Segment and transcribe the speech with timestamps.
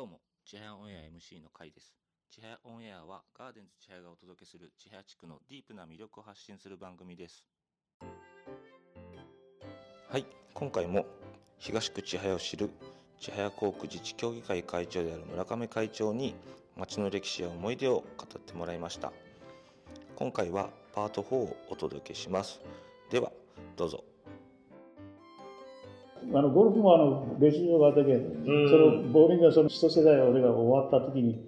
[0.00, 1.92] どうも、ちはやオンエア MC の会です。
[2.30, 7.44] ちはやオンエアはガーデンズちはやがお届けするちはや地区のディープな魅力を発信する番組です。
[10.08, 10.24] はい、
[10.54, 11.04] 今回も
[11.58, 12.70] 東区千早を知る
[13.18, 16.34] 千早航空自治協議会会長である村上会長に
[16.78, 19.12] 町の歴史や思い出を語ってもらいました。
[20.16, 22.62] 今回はパート4をお届けします。
[23.10, 23.30] では、
[23.76, 24.09] どうぞ。
[26.32, 31.40] あのゴルフもあの練習場があったけど、そのボーリングがその一世代俺が終わった時に、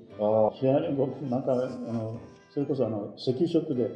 [0.59, 2.19] 試合にゴルフなんかあの
[2.51, 3.91] それこそあの石油ショックで、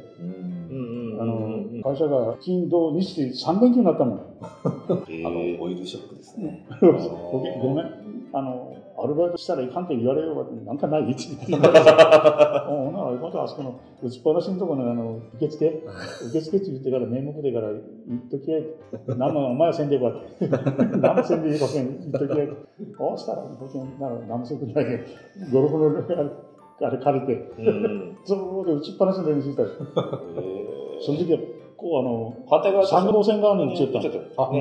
[1.19, 4.19] あの会社が金土日で3連休になったもん。
[4.41, 6.65] あのオイルショックですね。
[6.81, 7.85] ごめん、
[8.33, 15.83] あのアルバイトしたらいかんって言われようかって、なんかないって言ってたおなあ、またあそこの打ちっぱなしのところのあの受付、
[16.29, 18.65] 受付って言ってから名目でから言っときやい。
[19.15, 20.47] 何もお前はせんでいいわって。
[20.97, 22.49] 何もせんでいいわけ言っときやい。
[22.97, 24.97] こうしたら、僕なら何もせんことないけ
[25.51, 26.31] ど、ゴルフの
[26.79, 27.51] あれ借りて、
[28.25, 29.69] そこで打ちっぱなしの練習したり。
[31.01, 31.39] その時は、
[31.75, 33.99] こうあの、反対側三号線側に打ち寄った
[34.41, 34.51] あ、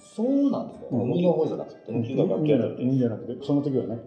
[0.00, 0.86] そうなんですか？
[0.90, 2.84] 右の方じゃなくて、右が楽器やって。
[2.84, 3.98] 右じゃなくて、その時はね、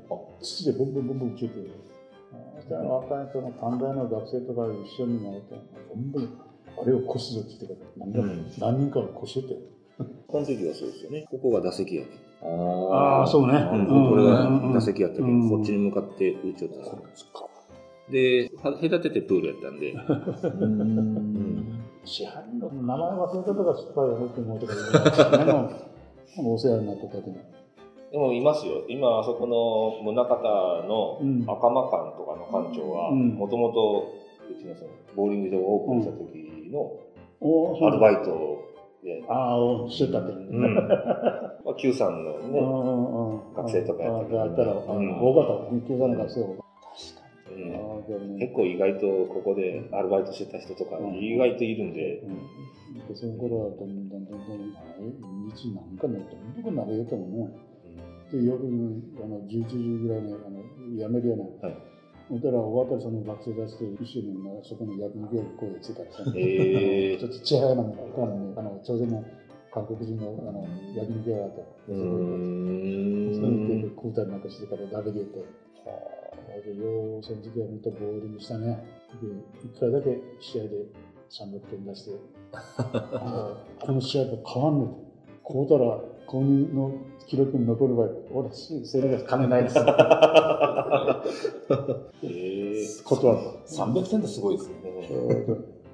[0.42, 1.70] 土でボンボンボンボン打ち寄って。
[2.56, 5.56] そしたら若い人の短大の学生とか一緒に回って、
[5.94, 6.30] ボンボン、
[6.82, 8.06] あれを越すぞって言ってから、
[8.74, 9.56] 何人かが越してて。
[10.28, 11.28] この時はそうですよね。
[11.30, 12.10] ここが打席やけ
[12.42, 13.54] ああ、そうね。
[13.54, 17.28] うん、これが打席やったけど、こっちに向かって打ち寄ったんです
[18.12, 19.94] で、隔ててプールやったんで。
[22.06, 27.08] 支配人の名前忘れたとか失敗やろって思うとか言うのお世話になった。
[28.14, 28.86] でもいますよ。
[28.90, 30.24] 今、あそこの宗像
[30.88, 34.14] の赤間館とかの館長は、もともと、
[34.52, 37.00] うちのそのボーリング場をオープンした時の
[37.88, 39.24] アルバイトで。
[39.28, 40.32] ああ、してたって。
[40.32, 40.76] うん。
[41.66, 42.60] まあ、Q さんのね、
[43.56, 44.46] 学生とかやったら。
[44.48, 45.88] ったら、多かった。
[45.88, 46.73] Q さんの学生確
[47.54, 48.40] かに。
[48.40, 52.20] 結構意外とここでアルバイトしてた人とか意外といるんで。
[53.08, 54.10] でその頃はどん。
[54.10, 54.26] どん。
[54.26, 54.40] どん。
[54.40, 55.52] どん。
[55.56, 55.98] 日なん。
[55.98, 56.20] かね、
[56.56, 56.64] どん。
[56.64, 56.76] どん。
[56.76, 57.52] 鍋よと思う。
[58.32, 58.58] で、夜
[59.24, 60.62] あの11時ぐらいにあの
[60.98, 61.44] 辞めるような。
[61.68, 61.78] はい
[62.30, 67.94] そしたら終わったらその学生たちと一緒にそこの焼肉屋に声ついたりさ、えー、ちょっとちはやなもん。
[67.94, 69.22] かね、あの朝鮮の
[69.70, 70.66] 韓国人のあの
[70.96, 74.40] 焼肉屋があったそこにそれで食うたりなん。
[74.40, 75.44] かしてから食べてて、は
[75.92, 76.23] あ、
[76.62, 78.84] でようその時は本当ボーリングしたね
[79.22, 79.28] で
[79.68, 80.70] 1回だけ試合で
[81.30, 82.12] 300点出して
[83.82, 86.92] この試合と変わんねえこうたら公認の
[87.28, 89.78] 記録に残る場合、俺、それが金ないです。
[92.24, 93.40] ええ断る。
[93.66, 94.76] 300点ってすごいですね。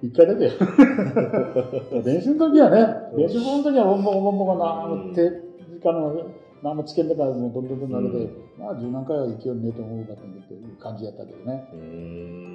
[0.01, 0.49] 一回だけ。
[2.03, 6.13] 練習の時はね、練習の時は、ボンボンボンボンがな、手、時間の、
[6.61, 11.63] 何もつけんだから、もうどんどんどん投げて、まあ、十何回は勢いねえと思うかっていう感じやったけどね。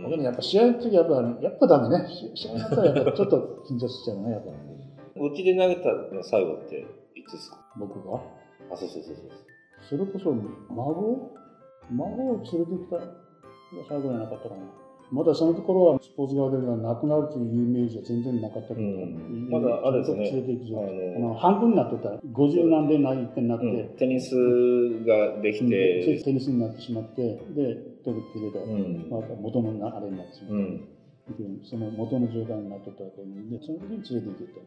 [0.04, 2.06] 僕ね、やっぱ試合の時はやっぱ、やっぱダメね。
[2.34, 3.36] 試合の時はやっぱちょっと
[3.68, 4.50] 緊張しちゃうね、やっぱ。
[4.50, 6.80] うちで投げたの最後って
[7.14, 7.58] いつですか？
[7.78, 8.20] 僕が？
[8.70, 9.30] あ、そうそうそうそう。
[9.88, 10.34] それこそ、
[10.74, 11.30] 孫？
[11.90, 12.98] 孫を連れてきた
[13.88, 14.62] 最後じゃなかったかな。
[15.14, 20.24] まだその頃はスポーツ側ではなくなるというイメージは全然なかったけど、うん、まだあれですね。
[20.24, 22.10] 連れて行くあの半分になってた。
[22.34, 24.34] 50何でないってなって、うん、テニス
[25.06, 27.22] ができて、テニスになってしまって、
[27.54, 30.94] で、取るっていうん、また元のあれになってしまって。
[31.64, 34.60] その元の状態になっとったわけで、その時に連れて行ってた。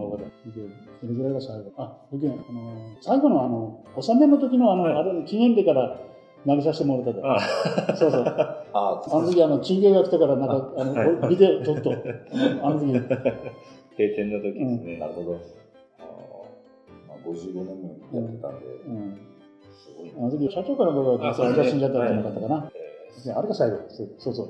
[0.00, 0.24] 孫で。
[0.24, 0.30] で、
[1.00, 1.72] それぐらいが最後。
[1.76, 6.00] あ、僕、あの、最後のあの、納めの時のあの、はい、あれ、記念日から
[6.46, 7.96] 投げさせてもらったで。
[7.98, 8.24] そうそう。
[8.72, 11.90] ああの時、あの、中継が来たから、なんか、あの、はい、ビデオ撮っと。
[11.92, 12.92] あの時。
[12.92, 14.96] 閉店の時ですね。
[14.98, 15.32] なるほど。
[17.08, 18.66] まあ、55年もやってたんで。
[18.66, 19.20] うん。
[19.72, 20.12] すごい。
[20.16, 22.70] あの時、社長から僕は、が死んじゃったんじゃなかったかな。
[23.36, 23.76] あれが最後。
[24.18, 24.48] そうそう。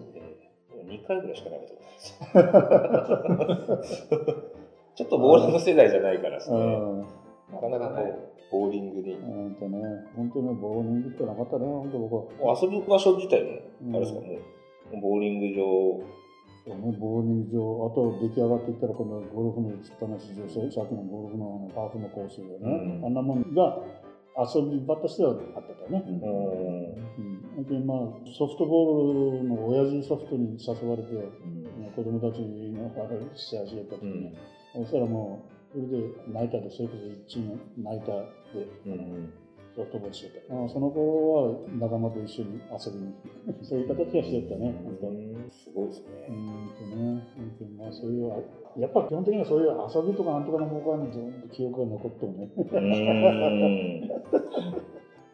[0.87, 1.81] 2回ぐらいしか投げたこ
[3.22, 4.08] とないです。
[4.97, 6.58] ちょっとボーリング世代じゃないからですね。
[7.52, 9.16] なかなかこう、ボーリングに。
[9.16, 9.78] 本当ね、
[10.16, 12.59] 本当ね、ボーリングってなかったね、本当僕は。
[12.61, 13.43] 遊ぶ場所自体
[13.81, 14.26] も、あれですか、も
[14.93, 16.20] う、ボーリング場。
[16.67, 23.82] ボーリング場、あと出来上がっていったら、このゴルフの打ちっぱなし場、さっきのゴルフのあのパークのコースでね、あんなもんが
[24.37, 26.05] 遊び場としてはあったからね。
[27.56, 27.99] うん、でまあ、
[28.38, 34.32] ソフトボールの親父ソフトに誘われて、うん、子供たちのあれ試合しやった時に、
[34.76, 36.02] うん、そしたらもう、それで
[36.32, 39.32] ナイターで、それこそ1チームナイターで、うん、
[39.76, 40.52] ソフトボールしてた。
[40.52, 43.14] あその頃は仲間と一緒に遊びに
[43.46, 43.62] 行く。
[43.64, 45.06] そういう形はしてたね、本当
[45.50, 46.08] すごいですね。
[46.28, 47.22] うんとね、
[47.78, 48.28] まあ、そういう、
[48.78, 49.75] やっぱ基本的にはそういう遊
[50.11, 52.50] びとかなんとかの方向にずっと記憶が残ってもね。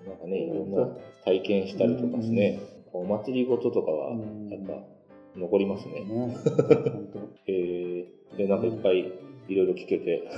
[0.06, 0.87] なんかね、いろんな
[1.25, 2.61] 体験したりとかですね、
[2.93, 4.17] お祭りごととかは、や
[4.59, 4.85] っぱ
[5.35, 6.05] 残りますね。
[6.05, 6.37] ね
[7.49, 9.11] えー、で、なんかいっぱい
[9.49, 10.29] いろいろ聞けて、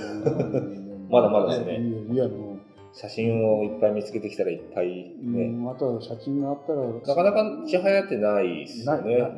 [1.09, 1.79] まだまだですね。
[2.11, 2.59] いや、もう
[2.93, 5.45] 写真をいっぱい見つけてきたらいっぱいね。
[5.45, 6.81] うん、あと写真があったら。
[6.85, 9.17] なかなかちはやってないですよね。
[9.17, 9.37] なんか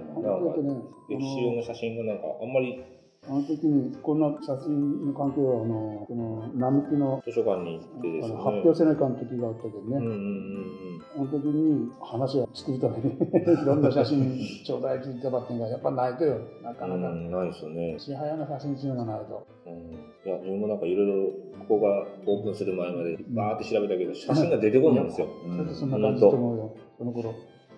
[1.10, 2.82] 歴史用の写真がなんかあんまり
[3.30, 8.22] あの時にこんな写真の関係はあのこの並木の図書館に行ってね。
[8.34, 16.42] 発表せないかん時があったけどね、うんうんうん、あの時に話を作るためにいろんな写真ちょうだいって言ったばってんがやっぱないとよ。
[16.64, 17.96] なかなか、うん、ないですよね。
[18.00, 21.30] ちはやの写真っていうのがないと、うん、いや自分もなんかいろいろ
[21.70, 26.76] ここがオープンする前までバーって調べたけど、写真が出てこないんですよ、うん、そんな感じと思うよ。
[26.98, 27.36] その頃。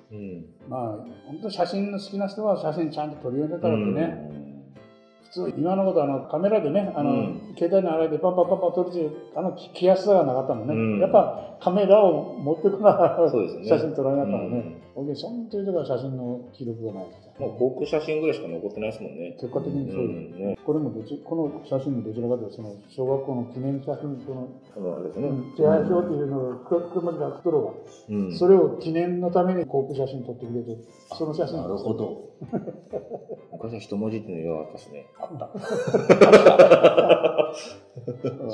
[0.09, 0.97] うん、まあ
[1.27, 4.42] 本当写真の好きな人は写真ちゃんと撮りようになったわけね、うん
[5.33, 17.05] 通今のことあのカメラでねあの、うん、携帯の洗いでパンパンパンパン撮るってあの着やすさがなかったもんね、うん、やっぱカメラを持ってくなら、ね、写真撮らなかったらね、うん、そんというとこ写真の記録がない
[17.39, 19.35] もう航空写真ぐらいしか残ってないですもんね。
[19.41, 25.31] 結果的にそうです、ね、これもどちこの写真もどちらかというとその小学校の記念写真このそうですね。
[25.57, 26.55] 手配表っていうのを
[26.93, 27.73] 車で作っとるわ、
[28.37, 30.77] それを記念のために航空写真撮ってくれて
[31.17, 31.57] その写真。
[31.57, 32.29] なるほど。
[33.51, 35.07] 昔は一文字っていうのがあったですね。
[35.17, 35.49] あった。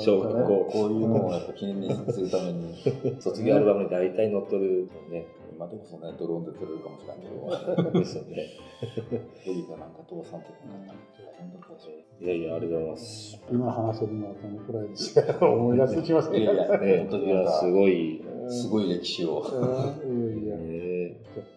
[0.00, 0.68] 小学校。
[0.72, 2.74] こういうのをやっぱ記念にするために。
[3.20, 5.26] 卒業アルバムに大体載っとるね
[5.60, 8.00] 今でもそんなにドローンで撮れるかもしれないけど。
[8.00, 8.48] ですよね
[9.44, 10.56] ヘリかなんか倒産とか
[12.18, 13.40] いやいやありがとうございます。
[13.50, 17.48] 今話せるのはこのくらいです思い出してきますねいやいや、ね、本当に。
[17.60, 19.44] すごいすごい歴史を。
[19.44, 21.14] いやいや、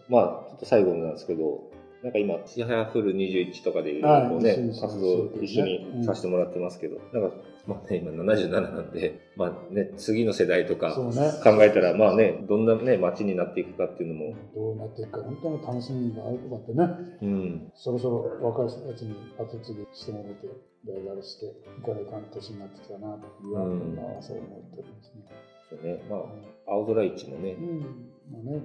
[0.09, 1.71] まあちょっと最後なんですけど
[2.03, 14.35] なんか今、ちはやフル21とかでいろいろこうね、活動一緒にさせてもらってますけど、なんか、まあね、今77なんで、まあね、次の世代とか考えたら、まあね、どんなね、街になっていくかっていうのも。
[14.53, 16.83] どうなっていくか、本当に楽しみがあるとかってね、
[17.21, 20.47] うん、そろそろ若い人たちに後継ぎしてもらって、
[20.85, 21.51] 大学して、い
[21.81, 25.23] かないかん年になってきたなというのは、そう思っておりますね。
[25.69, 27.79] そうね、まあ、青空市もね、うん。
[28.27, 28.59] まあね、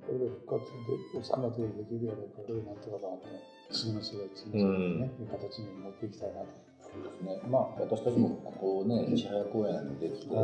[0.00, 0.72] これで復活
[1.12, 3.20] で、3月でできるやろうから、これなんとかだと、
[3.70, 6.73] 次の世代、次の世代ね、いう形に持っていきたいなと。
[7.02, 7.40] ですね。
[7.48, 8.52] まあ、私たちもこ
[8.82, 10.36] こね、千早公園にできて、こ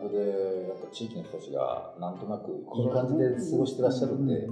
[0.00, 4.46] こでやっぱ地域の人たちがなんとなくいい感じで過ごしてらっしゃるんで、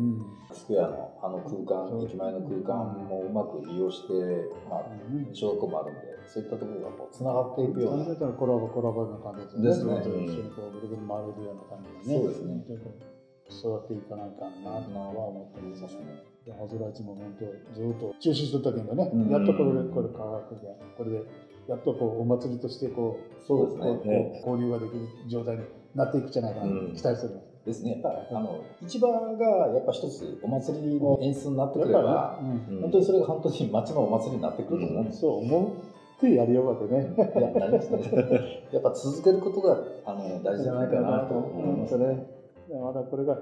[0.53, 4.85] スクエアのあの空間、駅前の空間もうまく利用して、まあ、
[5.33, 8.05] 小学校もあるんで、そういったところがこう繋がっていくような。
[8.33, 9.63] コラボコラボな感じですね。
[9.69, 9.95] ですね。
[9.95, 12.21] うぐるぐる回れるような感じでね。
[12.21, 13.14] そうですね。
[13.51, 15.99] 育っていかないかなとは思ってます。
[16.47, 21.23] 青空市も本当ずっと中止しとったけどね、やっとこれでこれ科学でこれで
[21.69, 25.63] やっとこうお祭りとしてこうそうですね交流ができる状態に
[25.95, 27.41] なっていくじゃないかなと期待する。
[27.65, 35.73] ですね、やっぱあの市場がやっぱ一つお祭りの演出になってくれば、ねうん、本当にそれが本当に町のお祭りになってくると思うんです、そう思
[36.19, 37.15] ってやりようかとね。
[37.17, 38.67] いや、なりますね。
[38.71, 42.34] やっぱ続けることがあの大事じゃないかなと思いますね。
[42.69, 43.39] まだこれが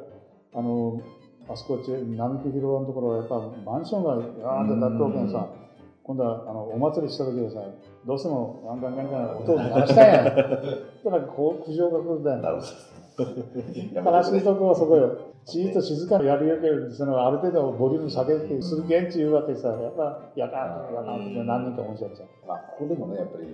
[0.55, 1.01] あの
[1.49, 5.49] あそこ並木広場のところはやっぱマンションがガーンと立っておけんさ、
[6.03, 7.63] 今度はあのお祭りした時はさ
[8.07, 10.25] どうしても ガンガンガンガン音を鳴らしたいやん。
[10.25, 12.63] だからこう苦情が来るだよ。
[13.19, 15.19] 悲しいとこはそこよ。
[15.45, 22.29] じっと静かにやるよけそのある程度ボリューム下げてする現地言うわけさ、やっぱやかんやかんって何人かおっしゃっちゃう。
[22.47, 23.47] まあ、ここでもね、やっぱり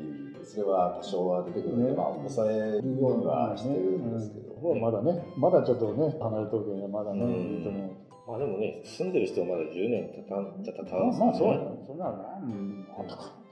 [0.44, 4.47] それは多少は出てくるんで、ね、まあ、抑えるようにはしてるんですけど、ねうん、
[4.80, 7.90] まだね、まだちょっとね、離れとるけどまだね、いいと思う。
[8.26, 11.26] まあでもね、住んでる人はまだ10年経たんじゃ経たんすね。
[11.26, 12.86] まあそうや、そんなのね、うん、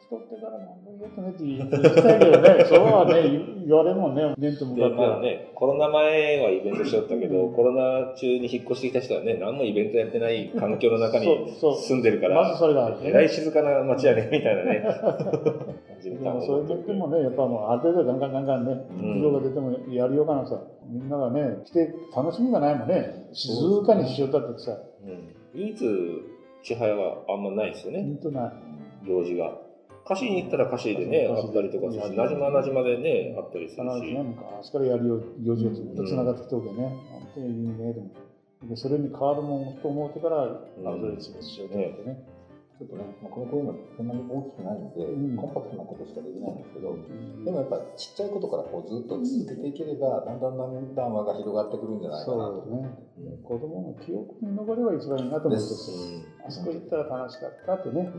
[0.06, 5.26] 人ってから何も言えてねって言いたいけどね、 そうはね、言われるもんね、面と向かって。
[5.26, 11.26] ね、コロナ前はイベントしちゃったけど、コロナ中に引っ越してきた人はね、何もイベントやってない環境の中に
[11.58, 14.84] 住んでるから、まずそれが、ね、えらい静かな街やね、みたいなね。
[16.06, 24.78] でもそういう時もね、やっぱもうある程度ガンガンガンガンね、苦情が出てもやるようかなさ、みんながね、来て楽しみがないもんね、静かにしようったってさ。
[25.04, 25.76] うん、唯一、
[26.62, 28.02] 千早はあんまないですよね。
[28.02, 28.52] 本当ない。
[29.06, 29.65] 行事が。
[30.06, 34.14] 歌詞に行ったら歌詞でね、あったりとかなじまなじまでね、あったりするし。
[34.14, 36.74] 昔からやるよ、行事がずっと繋がってきておけね、
[37.10, 38.10] 本当にいいね、でも。
[38.70, 42.36] でそれに変わるもんと思ってから、アウトレッチをしようと思ってね。
[42.78, 52.68] ちょっとね、まあ、この公園はそんなに大きくないので、うん、コンパクトなことしかできないんですけど、うん、でもやっぱちっちゃいことからこうずっと続けていければ、だんだんだんだん輪が広がってくるんじゃないかなと。
[52.68, 52.84] ね、
[53.16, 55.66] うん、子供の記憶に残れば一番いいなと思って、
[56.46, 58.12] あそこ行ったら楽しかったってね。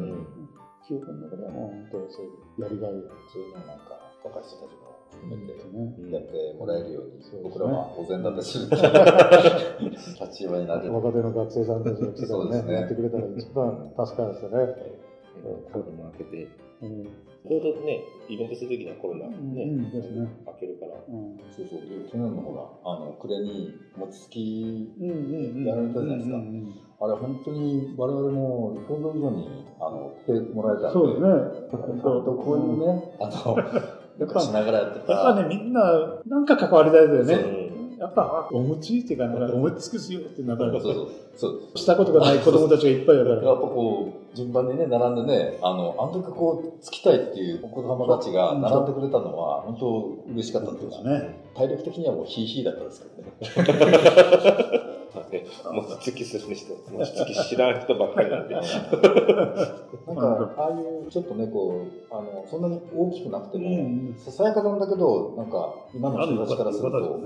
[0.88, 2.92] 記憶の中ではもう本当そういうやりがい
[3.28, 5.52] そういうのなんか若い人たちも含めて
[6.16, 8.70] やってもらえるように、うん、僕らはお膳立てする。
[8.72, 12.74] 立場になる若手の学生さんたちが来てねね。
[12.74, 14.58] やってくれたら一番助かるんですよね。
[15.72, 16.48] コロナ明けて、
[16.82, 17.08] うん、
[17.48, 21.80] ちょうどね、イベントするときにはコロナね、うんですね、明けるから、うん、そうそう、
[22.12, 24.90] 去年のほら、あの暮れに餅つき
[25.66, 26.38] やられたじゃないですか。
[27.00, 29.48] あれ本当に我々も想像以上に
[29.80, 31.28] あの来てもらえたんで、そうですね。
[32.02, 33.58] そうとこういうね、あの
[34.20, 35.14] やっぱしながらやってた。
[35.14, 35.82] やっぱねみんな
[36.26, 37.68] なんか関わりたいですよね。
[38.00, 43.36] やっぱお餅っていうかなんかお餅つくすよってなんかそうそうそうしたことがない子供たちがいっぱいだから。
[43.36, 51.48] やっぱこう順番にね並んでねあのあの時こうつきたいっていうお子様たちが並んでくれたのは本当嬉しかったっていうかね。
[51.58, 54.88] 体力的にはもうヒーヒーだったんですけどね。
[55.32, 58.56] ね、餅つきする人、餅つき知らん人ばっかりなんで。
[58.62, 67.20] なんか、ああいうちょっとね、こう、あの、そんなに大きくなくても、ささやかなんだけど、なんか、今の人たちからすると、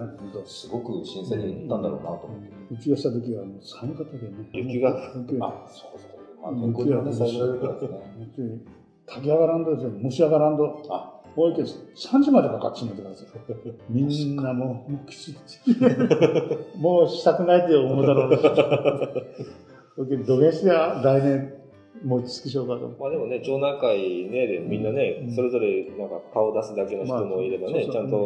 [0.45, 2.73] すごく新鮮にいったんだろうなと思って。
[2.73, 4.49] うちがした時は寒かったけどね。
[4.53, 4.89] 雪が。
[4.89, 6.20] あ、そうそう。
[6.41, 8.59] まあ、天候にはね、最初からですね。
[9.05, 10.83] 炊き上がらんとですよ、蒸し上がらんと。
[10.89, 13.27] あ多いけど、3時までかかっちまってください。
[13.89, 15.37] みんなもう、もうきつい。
[16.77, 18.37] もうしたくないって思うだろうな。
[20.25, 21.53] 土下して来年、
[22.03, 22.95] 餅つきしようかと。
[22.99, 28.17] まあでもね、町内会ね、でみんなね、うん、それぞれなんか顔出すだけの人もいればね、まあ、そうそうちゃんと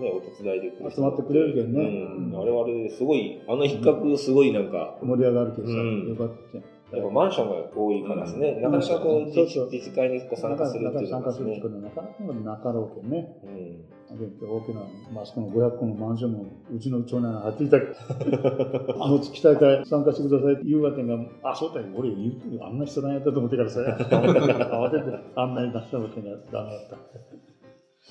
[0.00, 1.80] ね、お手伝いでくる集まってくれるけどね。
[1.82, 4.96] うん、あれはあれですごい、あの一角すごいなんか。
[5.02, 6.73] 盛り上がるけどさ、よかった。
[6.92, 13.36] やっぱマンションが多いからですね、うん、なかなかこう自治会にこう参加するっていうのは、ね、参加するっていうのはなかなかなろうけどね。
[13.42, 14.80] うん、大きな、
[15.12, 22.10] まあ、その500個のマンションもうちの長男が入っていたけど、もう月大会参加してくださいって言うわけが、あ、そうだよ、俺
[22.62, 26.96] あんな人なんやったと思ってからさ、慌ててあんなに出したわけがダメだった。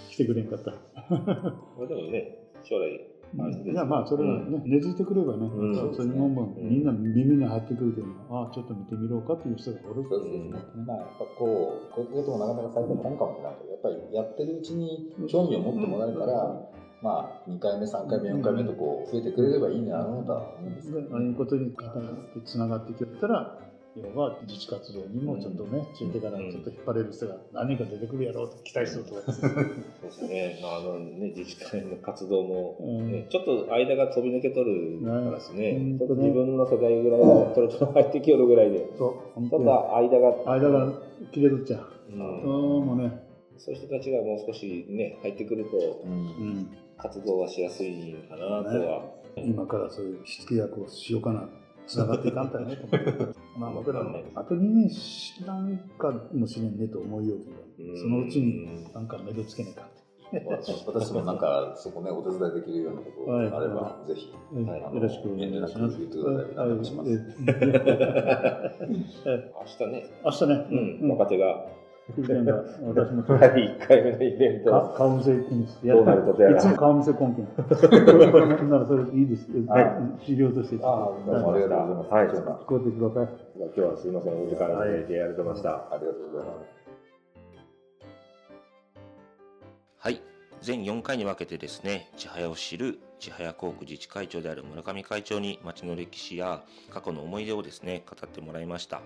[0.10, 0.72] 来てくれんかった。
[1.10, 16.62] まあでもね、将来いやまあそれはね、根付いてくればね、そういうもんもみんな耳に入ってくるけど、ああちょっと見てみろうかっていう人がおるそうですね、まあやっぱこうこういうこともなかなか最近本かもしれないけどやっぱりやってるうちに興味を持ってもらえたら、
[17.02, 20.20] まあ2回目3回目4回目とこう増えてくれればいいなと思
[20.62, 21.74] うんですああいうことに
[22.46, 23.58] つながってくれたら
[23.96, 29.14] 要は自治活動にもちょっとね、ついてからちょっと引っ張れる人が何か出てくるやろうと期待すると。
[29.16, 29.66] かそう
[30.02, 40.52] ですね、まあ、あのね自治会の活動も、ね、ちょっと間が飛び抜けとるからですね、ちょっと自分の世代ぐらいのトロトロ入ってきよるぐらいで、そうちょっと間が。
[40.52, 40.94] 間が
[41.32, 43.34] 切れとっちゃう、うん、もうね。
[43.58, 51.48] そういう人たちがもう少しね入ってくると、うん、活動はしやすいかなとは、ね、今からそういうしつけ役をしようかな
[51.88, 53.40] つながっていかんたねと思って。
[53.58, 57.40] まあ僕らもあと2年知らんかもしれんねと思いよう
[57.78, 60.04] けど、そのうちになんか目処つけねえかって。
[60.88, 66.00] 私もなんかそこねお手伝いできるようなことがあれば、ぜひ、はい、よろしくお願いします。
[66.00, 66.66] 言ってください。
[66.66, 67.10] お願いします。
[67.12, 67.18] 明
[69.78, 70.06] 日ね。
[70.25, 70.68] 明日ね。
[71.02, 71.10] うん。
[71.10, 71.68] 若手が
[72.10, 72.27] 私
[73.13, 74.93] も第1回目のイベント。
[74.98, 75.88] 顔見せ禁止。
[75.88, 76.57] どうなることやら。
[76.57, 77.43] いつも顔見せ根拠。
[78.67, 79.48] ならそれいいです。
[79.67, 79.81] は
[80.19, 80.25] い。
[80.25, 80.83] 資料として。
[80.83, 82.12] ああ、どうもありがとうございます。
[82.12, 82.27] はい。
[82.27, 83.36] 聞こえてください。
[83.55, 85.69] 今日はすみません、お時間がいてありがとうございました。
[85.69, 86.83] ありがとうございます。
[89.98, 90.22] はい。
[90.62, 99.01] 全4回に分けてですね、千早を知る千早航空自治会長である村上会長に町の歴史や過去の思い出をですね、語ってもらいました。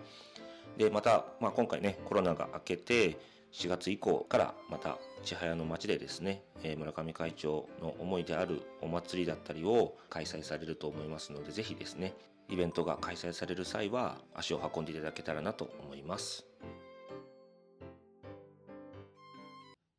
[0.78, 3.18] でまた、まあ、今回ねコロナが明けて
[3.52, 12.14] 4月以降からまた千早の町でですね、えー、村上会長の思いであるお祭りだったりを開催されると思いますのでぜひですね
[12.50, 16.46] イベントが開催される際は足を運んでいただけたらなと思います。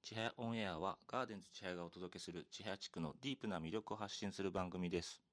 [0.02, 5.27] 千早オンエアはガーデンズ千早がお届けする千早地区のディープな魅力を発信する番組です。